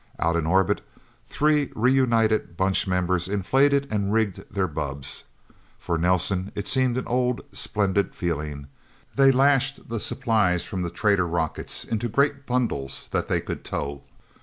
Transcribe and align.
Out 0.17 0.35
in 0.35 0.47
orbit, 0.47 0.81
three 1.27 1.71
reunited 1.75 2.57
Bunch 2.57 2.87
members 2.87 3.27
inflated 3.27 3.87
and 3.91 4.11
rigged 4.11 4.43
their 4.51 4.67
bubbs. 4.67 5.25
For 5.77 5.95
Nelsen 5.95 6.51
it 6.55 6.67
seemed 6.67 6.97
an 6.97 7.05
old, 7.05 7.41
splendid 7.53 8.15
feeling. 8.15 8.65
They 9.13 9.31
lashed 9.31 9.89
the 9.89 9.99
supplies 9.99 10.63
from 10.63 10.81
the 10.81 10.89
trader 10.89 11.27
rockets 11.27 11.83
into 11.85 12.09
great 12.09 12.47
bundles 12.47 13.09
that 13.11 13.27
they 13.27 13.41
could 13.41 13.63
tow. 13.63 14.01